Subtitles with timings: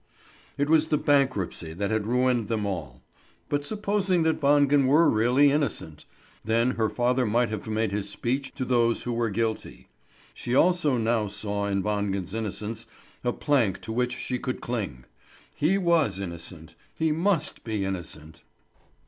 [0.57, 3.03] It was the bankruptcy that had ruined them all.
[3.49, 6.05] But supposing that Wangen were really innocent?
[6.43, 9.89] Then her father might have made his speech to those who were guilty.
[10.33, 12.87] She also now saw in Wangen's innocence
[13.23, 15.05] a plank to which she could cling.
[15.53, 18.41] He was innocent; he must be innocent.